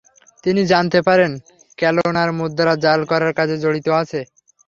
[0.43, 1.31] তিনি জানতে পারেন,
[1.77, 4.19] ক্যালোনার মুদ্রা জাল করার কাজে জড়িত আছে।